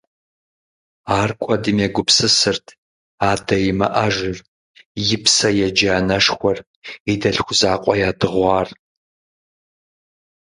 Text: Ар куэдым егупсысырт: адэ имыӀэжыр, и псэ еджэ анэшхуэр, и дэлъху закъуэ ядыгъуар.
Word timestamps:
Ар 1.21 1.31
куэдым 1.41 1.77
егупсысырт: 1.87 2.67
адэ 3.31 3.57
имыӀэжыр, 3.69 4.37
и 5.15 5.17
псэ 5.23 5.49
еджэ 5.67 5.89
анэшхуэр, 5.97 6.57
и 7.11 7.13
дэлъху 7.21 7.53
закъуэ 7.59 7.95
ядыгъуар. 8.09 8.67